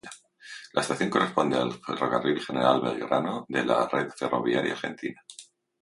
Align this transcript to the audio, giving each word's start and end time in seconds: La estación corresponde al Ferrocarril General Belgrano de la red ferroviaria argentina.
La 0.73 0.81
estación 0.81 1.11
corresponde 1.11 1.57
al 1.59 1.73
Ferrocarril 1.73 2.41
General 2.43 2.81
Belgrano 2.81 3.45
de 3.47 3.63
la 3.63 3.87
red 3.87 4.09
ferroviaria 4.09 4.71
argentina. 4.73 5.21